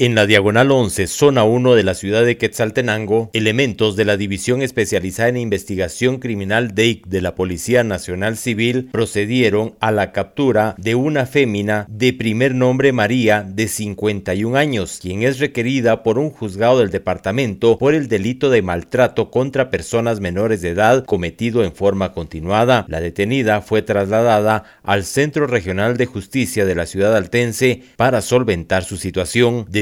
[0.00, 4.62] En la Diagonal 11, zona 1 de la ciudad de Quetzaltenango, elementos de la División
[4.62, 10.94] Especializada en Investigación Criminal DEIC de la Policía Nacional Civil procedieron a la captura de
[10.94, 16.78] una fémina de primer nombre María de 51 años, quien es requerida por un juzgado
[16.78, 22.12] del departamento por el delito de maltrato contra personas menores de edad cometido en forma
[22.12, 22.86] continuada.
[22.86, 28.84] La detenida fue trasladada al Centro Regional de Justicia de la ciudad altense para solventar
[28.84, 29.66] su situación.